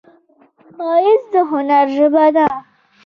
ښایست 0.75 1.27
د 1.33 1.35
هنر 1.51 1.85
ژبه 1.95 2.25
ده 2.35 2.47